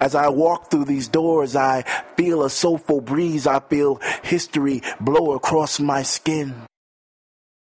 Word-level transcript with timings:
As 0.00 0.14
I 0.14 0.30
walk 0.30 0.70
through 0.70 0.86
these 0.86 1.08
doors, 1.08 1.54
I 1.54 1.82
feel 2.16 2.42
a 2.42 2.50
soulful 2.50 3.00
breeze. 3.02 3.46
I 3.46 3.60
feel 3.60 4.00
history 4.22 4.82
blow 4.98 5.32
across 5.34 5.78
my 5.78 6.02
skin. 6.02 6.54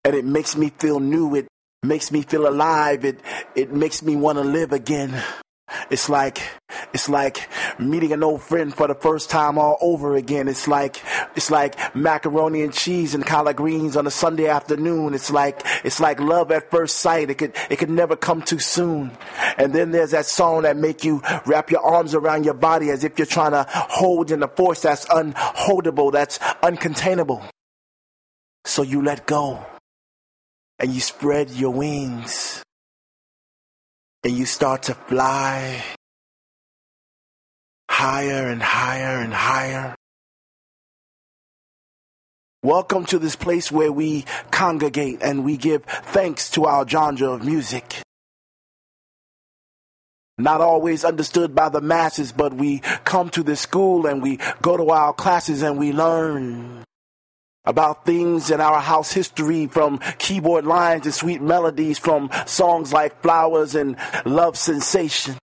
And 0.04 0.14
it 0.16 0.26
makes 0.26 0.58
me 0.58 0.70
feel 0.78 1.00
new. 1.00 1.36
It 1.36 1.48
makes 1.84 2.12
me 2.12 2.24
feel 2.24 2.48
alive. 2.48 3.06
It, 3.06 3.22
it 3.56 3.72
makes 3.72 4.04
me 4.04 4.16
want 4.16 4.38
to 4.38 4.44
live 4.44 4.74
again. 4.74 5.24
It's 5.90 6.10
like 6.10 6.42
it's 6.94 7.10
like 7.10 7.50
meeting 7.80 8.12
an 8.14 8.24
old 8.24 8.42
friend 8.42 8.74
for 8.74 8.88
the 8.88 8.96
first 8.96 9.30
time 9.30 9.58
all 9.58 9.78
over 9.82 10.16
again. 10.16 10.48
It's 10.48 10.68
like 10.68 11.02
it's 11.36 11.52
like 11.52 11.96
macaroni 11.96 12.62
and 12.62 12.74
cheese 12.74 13.14
and 13.14 13.26
collard 13.26 13.58
greens 13.58 13.96
on 13.98 14.08
a 14.08 14.12
Sunday 14.12 14.48
afternoon. 14.48 15.14
It's 15.14 15.32
like 15.32 15.62
it's 15.84 16.00
like 16.00 16.20
love 16.20 16.52
at 16.52 16.72
first 16.72 16.98
sight. 16.98 17.30
It 17.30 17.36
could 17.36 17.56
it 17.70 17.78
could 17.78 17.90
never 17.90 18.16
come 18.16 18.42
too 18.42 18.60
soon. 18.60 19.12
And 19.58 19.74
then 19.74 19.92
there's 19.92 20.12
that 20.12 20.26
song 20.26 20.64
that 20.64 20.78
make 20.78 21.04
you 21.04 21.22
wrap 21.46 21.72
your 21.72 21.82
arms 21.82 22.14
around 22.14 22.46
your 22.46 22.54
body 22.54 22.90
as 22.90 23.04
if 23.04 23.18
you're 23.18 23.26
trying 23.26 23.52
to 23.52 23.66
hold 23.70 24.32
in 24.32 24.44
a 24.44 24.48
force 24.48 24.82
that's 24.82 25.06
unholdable, 25.08 26.12
that's 26.12 26.40
uncontainable. 26.40 27.44
So 28.66 28.82
you 28.82 29.02
let 29.02 29.26
go 29.26 29.66
and 30.80 30.94
you 30.94 31.00
spread 31.00 31.50
your 31.52 31.72
wings 31.72 32.64
and 34.24 34.36
you 34.36 34.46
start 34.46 34.84
to 34.84 34.94
fly 34.94 35.84
higher 37.90 38.48
and 38.48 38.62
higher 38.62 39.22
and 39.22 39.34
higher. 39.34 39.96
Welcome 42.64 43.06
to 43.06 43.20
this 43.20 43.36
place 43.36 43.72
where 43.72 43.92
we 43.92 44.26
congregate 44.52 45.20
and 45.22 45.46
we 45.46 45.58
give 45.58 45.84
thanks 45.84 46.50
to 46.52 46.66
our 46.66 46.88
genre 46.88 47.34
of 47.34 47.46
music. 47.46 48.02
Not 50.38 50.62
always 50.62 51.04
understood 51.04 51.56
by 51.56 51.70
the 51.70 51.82
masses, 51.82 52.32
but 52.32 52.54
we 52.54 52.80
come 53.06 53.30
to 53.32 53.44
this 53.44 53.62
school 53.62 54.06
and 54.06 54.22
we 54.22 54.40
go 54.62 54.78
to 54.78 54.90
our 54.90 55.14
classes 55.14 55.62
and 55.62 55.78
we 55.78 55.94
learn 55.94 56.84
about 57.68 58.06
things 58.06 58.50
in 58.50 58.62
our 58.62 58.80
house 58.80 59.12
history 59.12 59.68
from 59.68 60.00
keyboard 60.18 60.66
lines 60.66 61.06
and 61.06 61.14
sweet 61.14 61.42
melodies 61.42 62.00
from 62.00 62.32
songs 62.46 62.94
like 62.94 63.22
Flowers 63.22 63.76
and 63.76 63.98
Love 64.26 64.58
Sensation. 64.58 65.36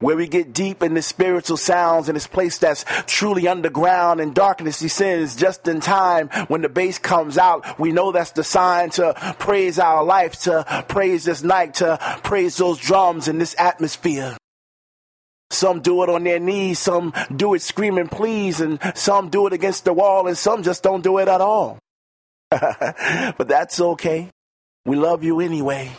Where 0.00 0.16
we 0.16 0.28
get 0.28 0.52
deep 0.52 0.82
in 0.82 0.92
the 0.92 1.00
spiritual 1.00 1.56
sounds 1.56 2.10
in 2.10 2.14
this 2.14 2.26
place 2.26 2.58
that's 2.58 2.84
truly 3.06 3.48
underground 3.48 4.20
and 4.20 4.34
darkness 4.34 4.80
descends 4.80 5.34
just 5.34 5.66
in 5.66 5.80
time 5.80 6.28
when 6.48 6.60
the 6.60 6.68
bass 6.68 6.98
comes 6.98 7.38
out. 7.38 7.78
We 7.78 7.92
know 7.92 8.12
that's 8.12 8.32
the 8.32 8.44
sign 8.44 8.90
to 8.90 9.14
praise 9.38 9.78
our 9.78 10.04
life, 10.04 10.40
to 10.42 10.84
praise 10.88 11.24
this 11.24 11.42
night, 11.42 11.74
to 11.74 11.98
praise 12.22 12.58
those 12.58 12.78
drums 12.78 13.28
in 13.28 13.38
this 13.38 13.54
atmosphere. 13.58 14.36
Some 15.54 15.80
do 15.80 16.02
it 16.02 16.10
on 16.10 16.24
their 16.24 16.40
knees, 16.40 16.80
some 16.80 17.12
do 17.34 17.54
it 17.54 17.62
screaming 17.62 18.08
please, 18.08 18.60
and 18.60 18.80
some 18.94 19.30
do 19.30 19.46
it 19.46 19.52
against 19.52 19.84
the 19.84 19.92
wall, 19.92 20.26
and 20.26 20.36
some 20.36 20.62
just 20.62 20.82
don't 20.82 21.02
do 21.02 21.18
it 21.18 21.28
at 21.28 21.40
all. 21.40 21.78
but 22.50 23.46
that's 23.46 23.80
okay. 23.80 24.30
We 24.84 24.96
love 24.96 25.22
you 25.22 25.40
anyway. 25.40 25.92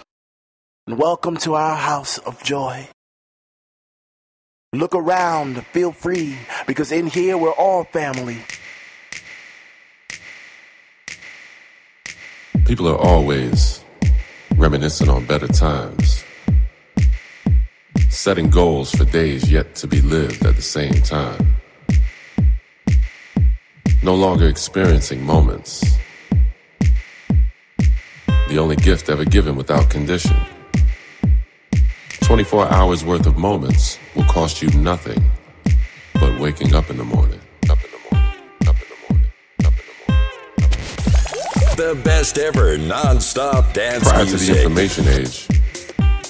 And 0.88 1.00
welcome 1.00 1.38
to 1.38 1.56
our 1.56 1.76
house 1.76 2.18
of 2.18 2.44
joy. 2.44 2.90
Look 4.74 4.94
around, 4.94 5.66
feel 5.68 5.94
free, 5.94 6.38
because 6.68 6.92
in 6.92 7.08
here 7.08 7.38
we're 7.38 7.54
all 7.54 7.86
family. 7.86 8.40
People 12.66 12.90
are 12.90 12.98
always 12.98 13.84
reminiscing 14.58 15.08
on 15.08 15.26
better 15.26 15.48
times 15.48 16.25
setting 18.10 18.50
goals 18.50 18.92
for 18.92 19.06
days 19.06 19.52
yet 19.52 19.76
to 19.76 19.88
be 19.88 20.02
lived 20.02 20.46
at 20.46 20.56
the 20.56 20.62
same 20.62 20.94
time. 20.94 21.54
No 24.04 24.16
longer 24.16 24.48
experiencing 24.48 25.26
moments. 25.26 25.84
The 28.50 28.58
only 28.60 28.76
gift 28.76 29.10
ever 29.10 29.26
given 29.26 29.56
without 29.56 29.90
condition. 29.90 30.36
24 32.22 32.68
hours 32.72 33.04
worth 33.04 33.26
of 33.26 33.38
moments 33.38 34.00
will 34.16 34.26
cost 34.26 34.62
you 34.62 34.70
nothing 34.80 35.24
but 36.16 36.40
waking 36.40 36.74
up 36.76 36.90
in 36.90 36.98
the 36.98 37.04
morning. 37.04 37.40
Up 37.70 37.78
in 37.84 37.90
the 37.92 38.16
morning. 38.16 38.32
Up 38.68 38.76
in 38.76 38.88
the 38.90 38.98
morning. 39.10 39.30
Up 39.66 39.74
in 39.74 39.86
the 39.88 40.14
morning. 41.78 41.96
The 41.98 42.02
best 42.04 42.38
ever 42.38 42.78
non-stop 42.78 43.74
dance 43.74 44.04
Prior 44.08 44.24
music. 44.26 44.40
to 44.40 44.46
the 44.54 44.58
information 44.62 45.08
age, 45.08 45.48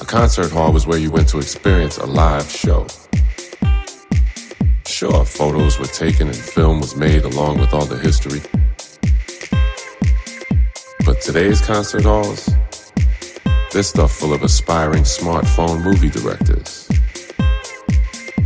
a 0.02 0.06
concert 0.06 0.52
hall 0.52 0.72
was 0.72 0.86
where 0.86 0.98
you 0.98 1.10
went 1.10 1.28
to 1.30 1.38
experience 1.38 1.98
a 1.98 2.06
live 2.06 2.50
show. 2.50 2.86
Sure, 4.86 5.24
photos 5.24 5.80
were 5.80 5.86
taken 5.86 6.28
and 6.28 6.36
film 6.36 6.80
was 6.80 6.96
made 6.96 7.24
along 7.24 7.60
with 7.60 7.74
all 7.74 7.86
the 7.86 7.98
history. 7.98 8.42
But 11.06 11.22
today's 11.22 11.62
concert 11.62 12.04
halls, 12.04 12.50
they're 13.72 13.84
stuff 13.84 14.12
full 14.12 14.34
of 14.34 14.44
aspiring 14.44 15.04
smartphone 15.04 15.84
movie 15.84 16.10
directors. 16.10 16.90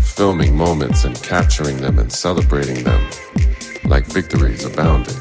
Filming 0.01 0.55
moments 0.55 1.05
and 1.05 1.21
capturing 1.23 1.77
them 1.77 1.99
and 1.99 2.11
celebrating 2.11 2.83
them 2.83 3.09
like 3.85 4.05
victories 4.05 4.65
abounding. 4.65 5.15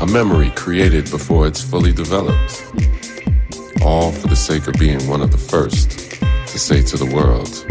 A 0.00 0.06
memory 0.06 0.50
created 0.50 1.10
before 1.10 1.46
it's 1.46 1.62
fully 1.62 1.92
developed 1.92 2.64
all 3.84 4.10
for 4.10 4.28
the 4.28 4.36
sake 4.36 4.66
of 4.66 4.74
being 4.74 5.06
one 5.06 5.20
of 5.20 5.30
the 5.30 5.38
first 5.38 5.90
to 6.48 6.58
say 6.58 6.82
to 6.82 6.96
the 6.96 7.04
world, 7.14 7.66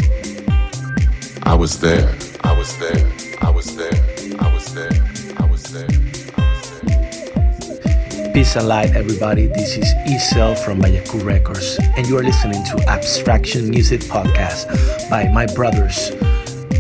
I 1.44 1.56
was 1.56 1.80
there, 1.80 2.16
I 2.44 2.56
was 2.56 2.78
there, 2.78 3.12
I 3.42 3.50
was 3.50 3.76
there, 3.76 3.92
I 4.40 4.54
was 4.54 4.74
there, 4.76 4.92
I 5.38 5.46
was 5.48 5.64
there. 5.72 5.88
Peace 8.32 8.56
and 8.56 8.68
light, 8.68 8.96
everybody. 8.96 9.48
This 9.48 9.78
is 9.78 9.92
Isel 10.08 10.56
from 10.58 10.80
Mayaku 10.82 11.26
Records, 11.26 11.80
and 11.98 12.08
you 12.08 12.18
are 12.18 12.24
listening 12.24 12.64
to 12.66 12.78
Abstraction 12.88 13.70
Music 13.70 14.02
Podcast 14.02 15.10
by 15.10 15.28
my 15.30 15.48
brothers 15.48 16.12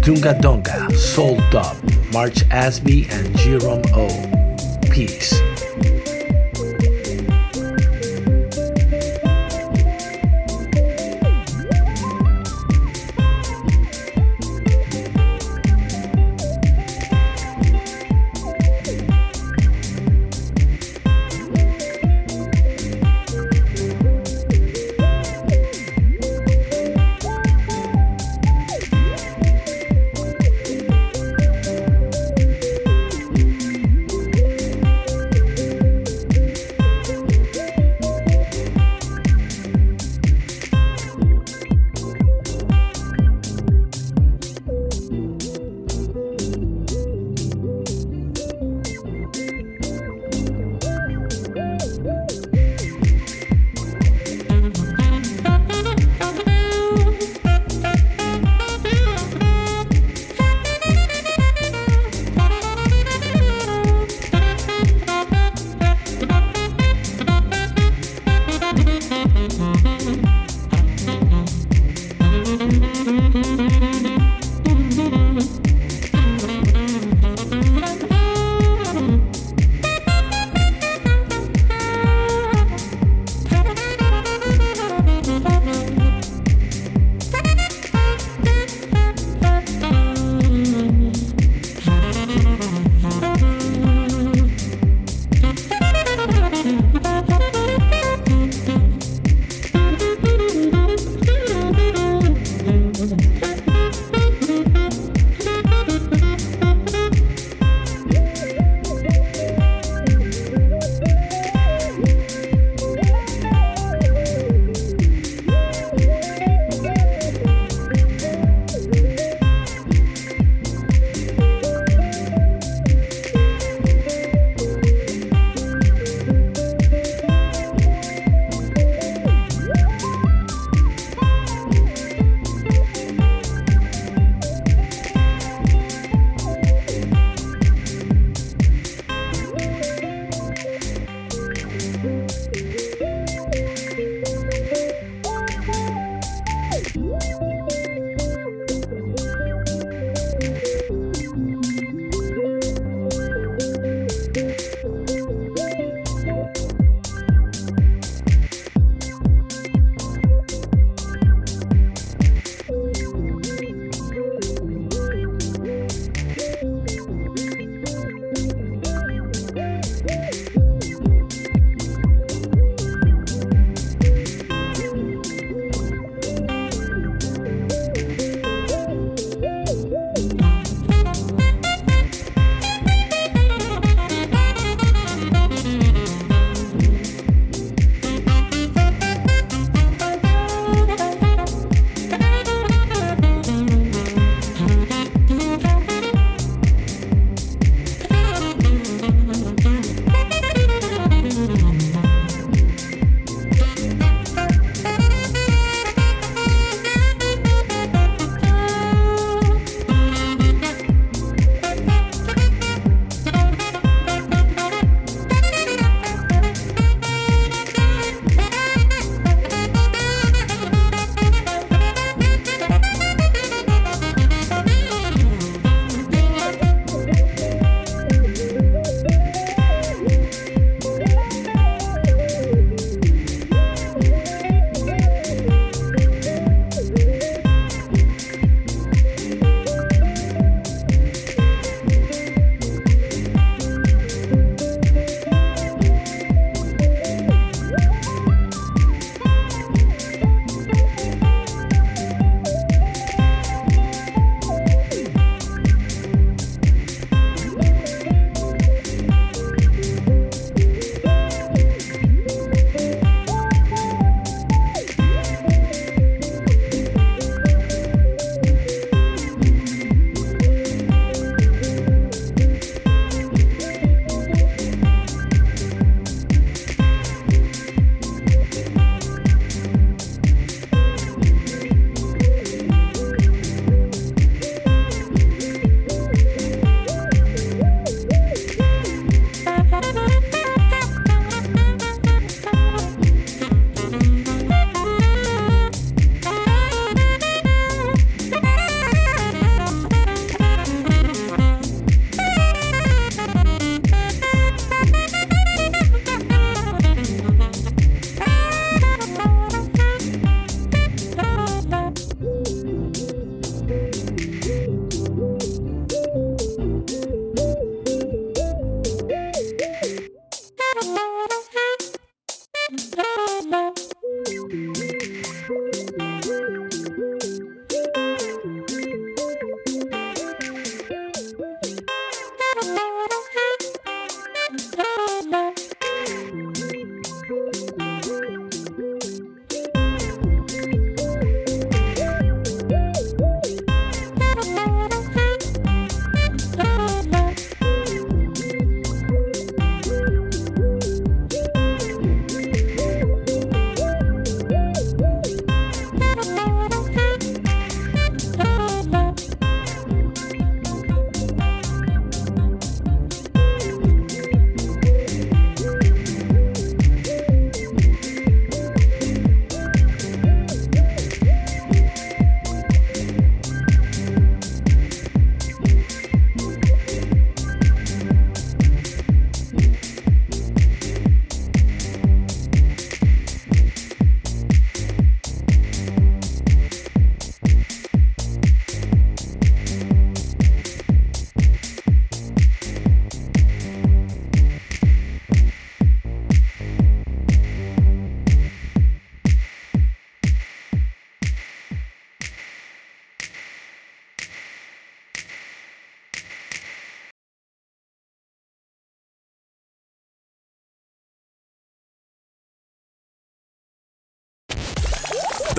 Dunga 0.03 0.39
Donga, 0.41 0.94
Soul 0.95 1.38
Dub, 1.50 1.75
Mark 2.11 2.33
Ashby, 2.51 3.07
and 3.09 3.35
Jerome 3.38 3.83
O. 3.94 4.07
Peace. 4.91 5.33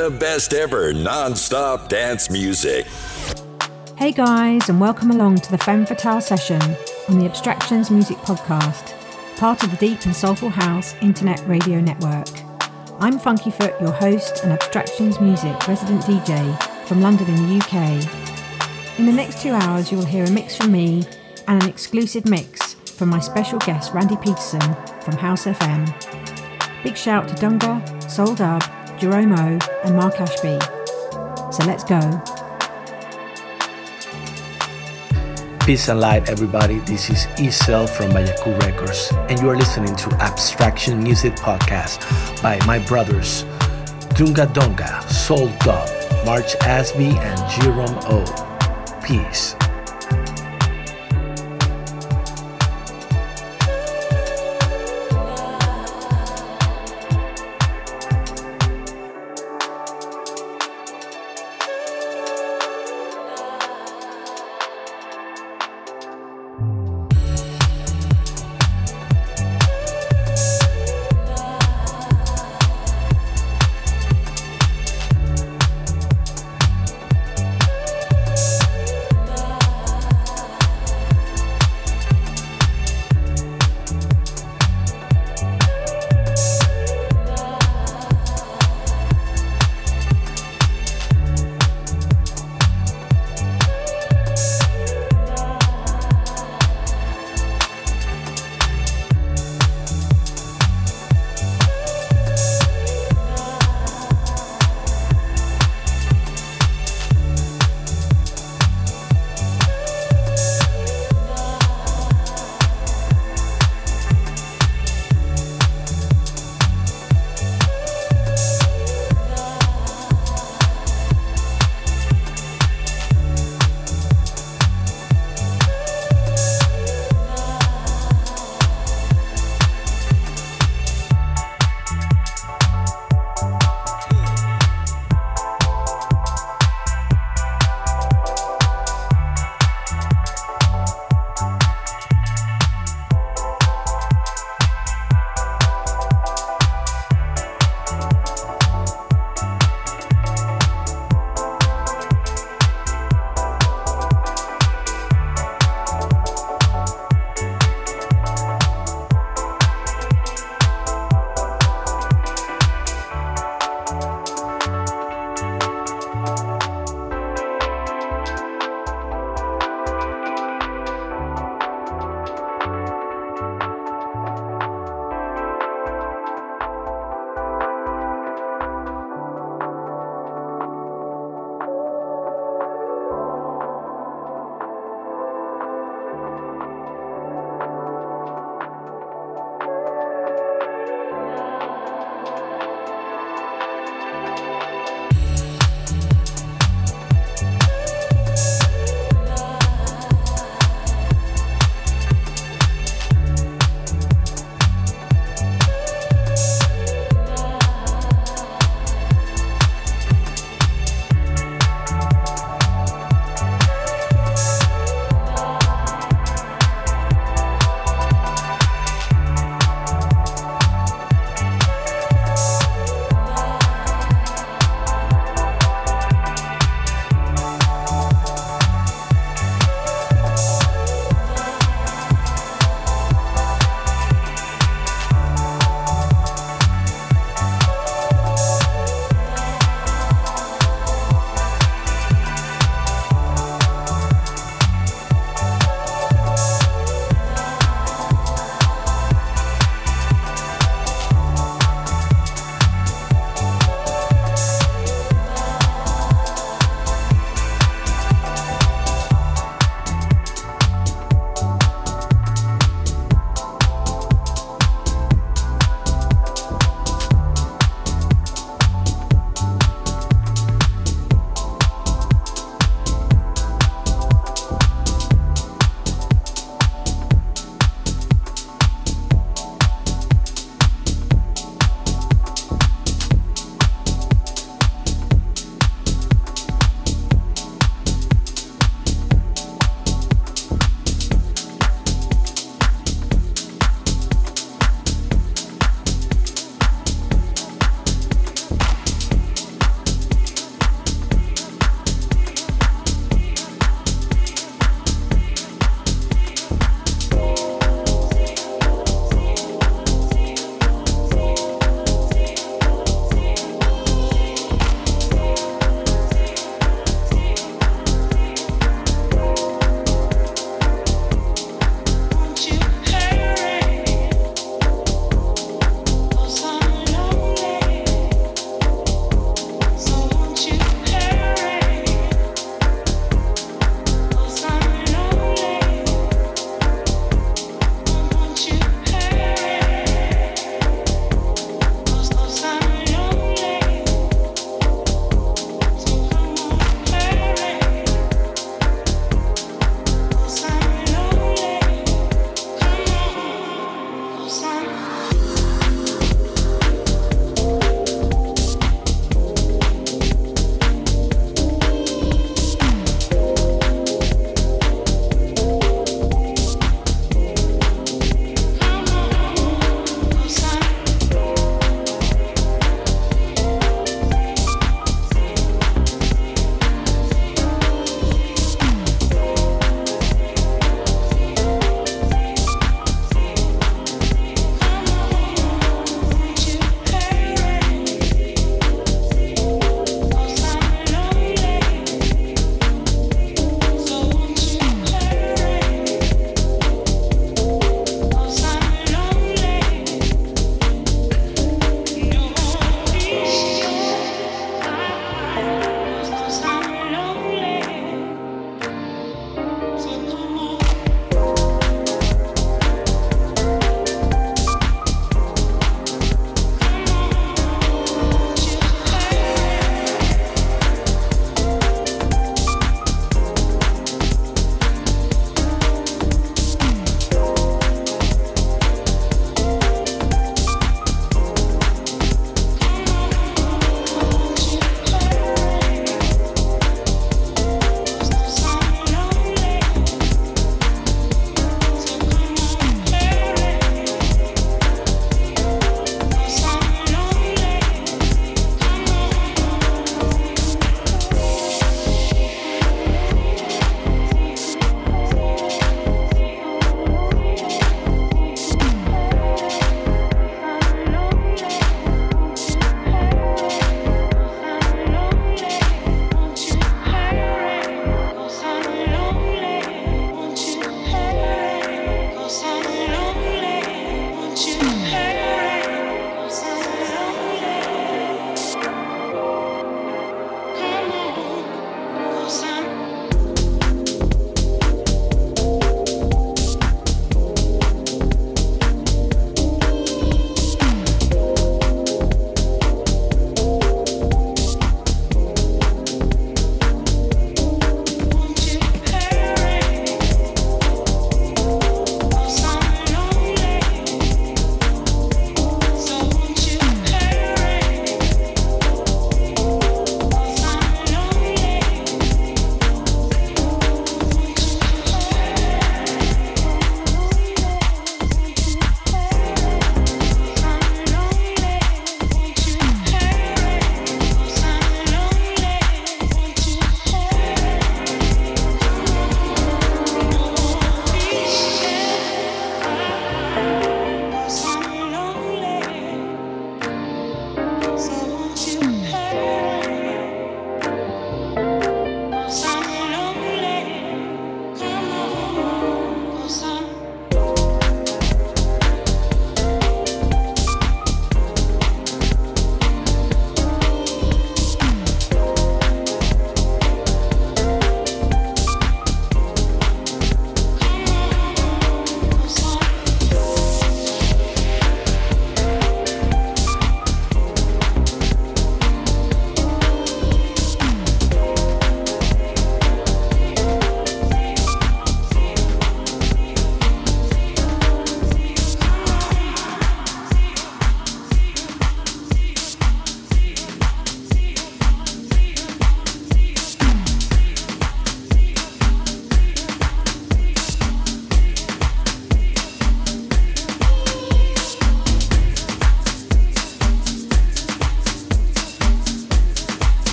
The 0.00 0.10
best 0.10 0.54
ever 0.54 0.94
non 0.94 1.36
stop 1.36 1.90
dance 1.90 2.30
music. 2.30 2.86
Hey 3.98 4.12
guys, 4.12 4.70
and 4.70 4.80
welcome 4.80 5.10
along 5.10 5.40
to 5.40 5.50
the 5.50 5.58
Femme 5.58 5.84
Fatale 5.84 6.22
session 6.22 6.62
on 7.10 7.18
the 7.18 7.26
Abstractions 7.26 7.90
Music 7.90 8.16
Podcast, 8.16 8.94
part 9.36 9.62
of 9.62 9.70
the 9.70 9.76
Deep 9.76 10.02
and 10.06 10.16
Soulful 10.16 10.48
House 10.48 10.94
Internet 11.02 11.46
Radio 11.46 11.82
Network. 11.82 12.30
I'm 12.98 13.18
Funkyfoot, 13.18 13.78
your 13.78 13.92
host 13.92 14.42
and 14.42 14.54
Abstractions 14.54 15.20
Music 15.20 15.68
resident 15.68 16.00
DJ 16.04 16.86
from 16.86 17.02
London 17.02 17.28
in 17.28 17.46
the 17.46 17.62
UK. 17.62 18.98
In 18.98 19.04
the 19.04 19.12
next 19.12 19.42
two 19.42 19.52
hours, 19.52 19.92
you 19.92 19.98
will 19.98 20.06
hear 20.06 20.24
a 20.24 20.30
mix 20.30 20.56
from 20.56 20.72
me 20.72 21.04
and 21.46 21.62
an 21.62 21.68
exclusive 21.68 22.24
mix 22.24 22.72
from 22.72 23.10
my 23.10 23.20
special 23.20 23.58
guest 23.58 23.92
Randy 23.92 24.16
Peterson 24.16 24.62
from 25.02 25.18
House 25.18 25.44
FM. 25.44 25.84
Big 26.82 26.96
shout 26.96 27.28
to 27.28 27.34
Dunga, 27.34 28.10
Soul 28.10 28.34
Dub, 28.34 28.62
Jerome 29.00 29.32
O, 29.32 29.58
and 29.82 29.96
Mark 29.96 30.20
Ashby. 30.20 30.58
So 31.50 31.64
let's 31.64 31.84
go. 31.84 31.98
Peace 35.64 35.88
and 35.88 36.00
light, 36.00 36.28
everybody. 36.28 36.80
This 36.80 37.08
is 37.08 37.26
Isel 37.38 37.88
from 37.88 38.10
Bayaku 38.10 38.60
Records, 38.60 39.10
and 39.30 39.40
you 39.40 39.48
are 39.48 39.56
listening 39.56 39.96
to 39.96 40.10
Abstraction 40.16 41.02
Music 41.02 41.34
Podcast 41.36 42.02
by 42.42 42.58
my 42.66 42.78
brothers 42.78 43.44
Dunga 44.18 44.52
Donga, 44.52 45.00
Soul 45.08 45.48
Dub, 45.60 45.88
Mark 46.26 46.44
Ashby, 46.60 47.16
and 47.16 47.50
Jerome 47.50 47.98
O. 48.04 49.00
Peace. 49.02 49.54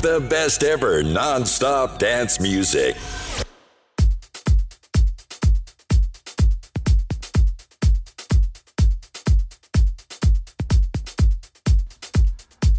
The 0.00 0.24
best 0.30 0.62
ever 0.62 1.02
non 1.02 1.44
stop 1.44 1.98
dance 1.98 2.38
music. 2.38 2.94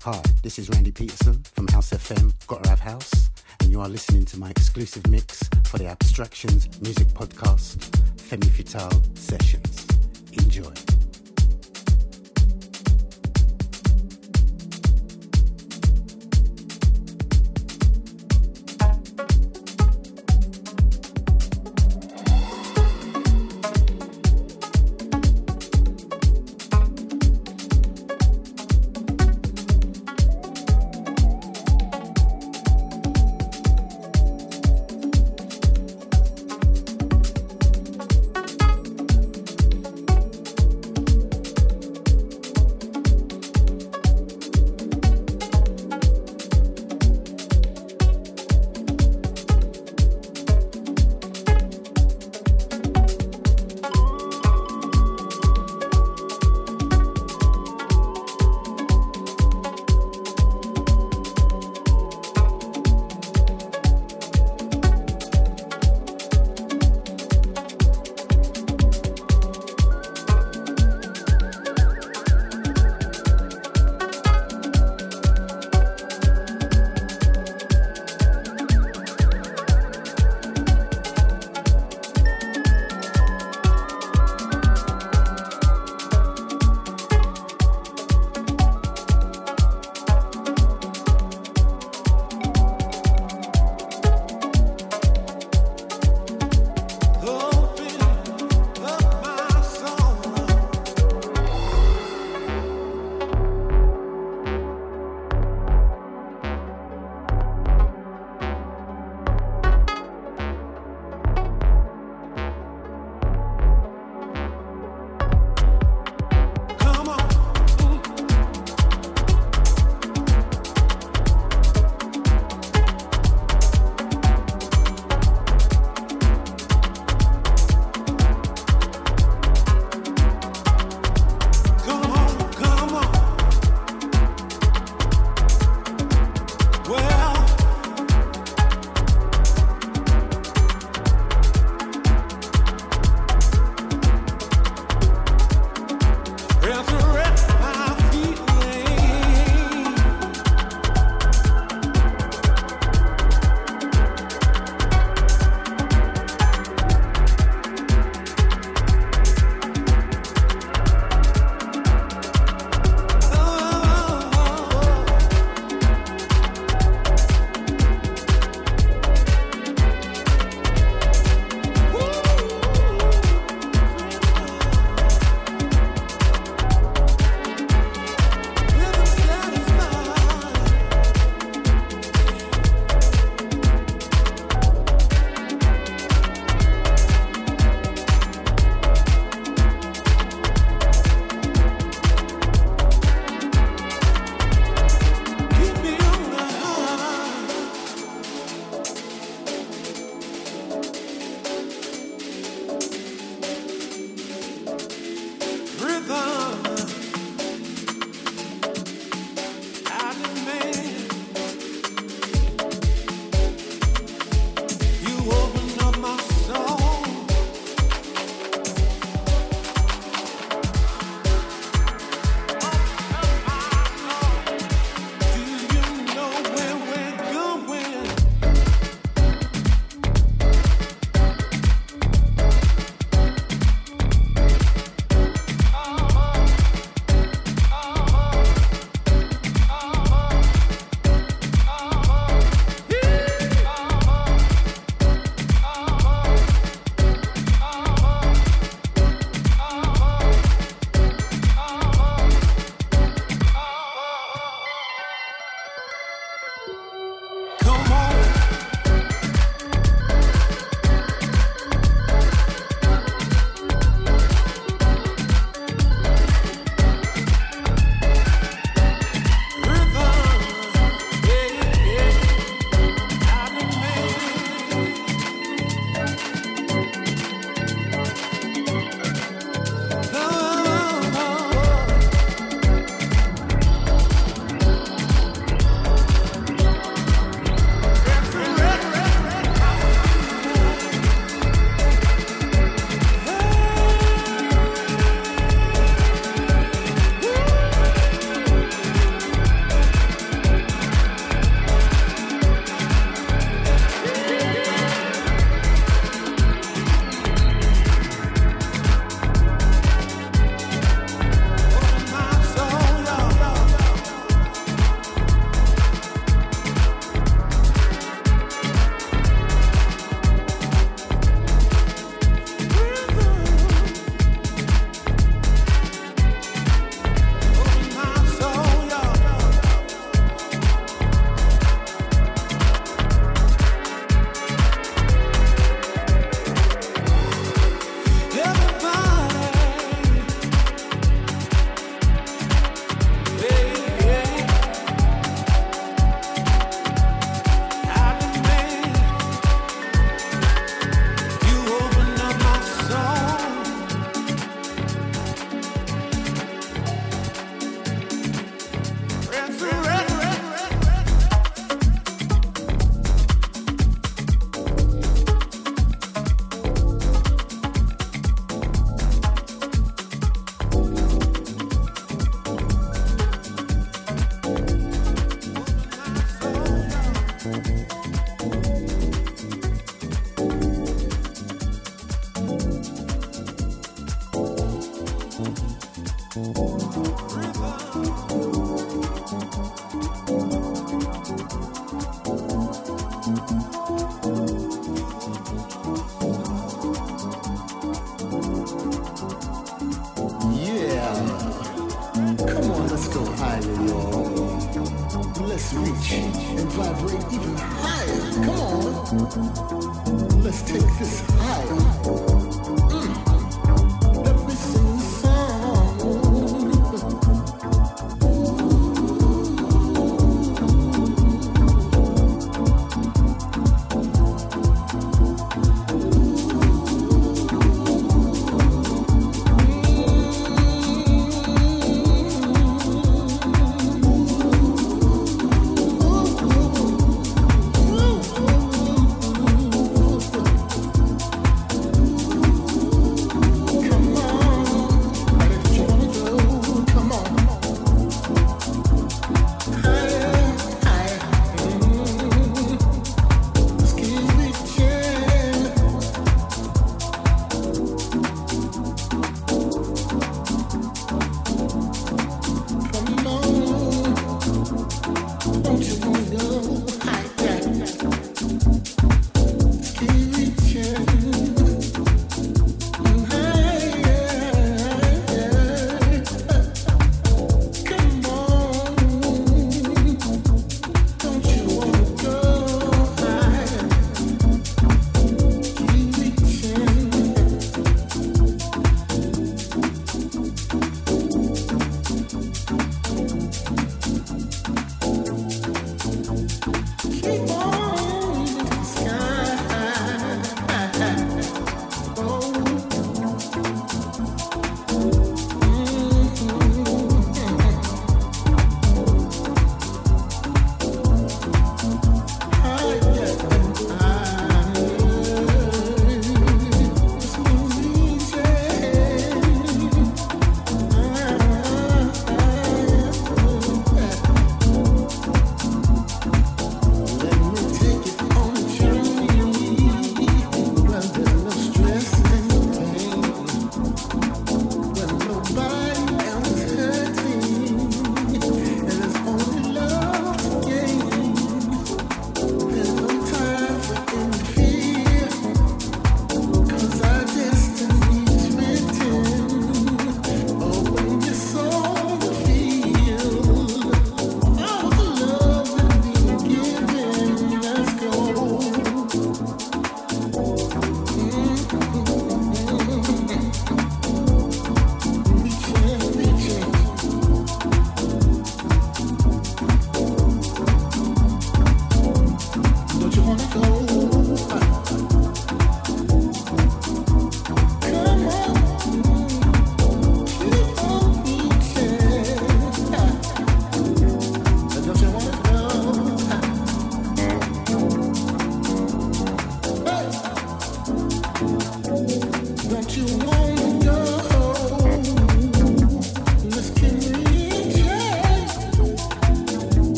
Hi, 0.00 0.22
this 0.42 0.58
is 0.58 0.70
Randy 0.70 0.90
Peterson 0.90 1.42
from 1.52 1.68
House 1.68 1.90
FM, 1.90 2.32
Gotta 2.46 2.70
Have 2.70 2.80
House, 2.80 3.30
and 3.60 3.70
you 3.70 3.82
are 3.82 3.90
listening 3.90 4.24
to 4.24 4.38
my 4.38 4.48
exclusive 4.48 5.06
mix 5.08 5.50
for 5.66 5.76
the 5.76 5.88
Abstractions 5.88 6.80
Music 6.80 7.08
Podcast, 7.08 7.90
Femi 8.16 8.48
Fatale 8.48 9.02
Sessions. 9.14 9.86
Enjoy. 10.32 10.91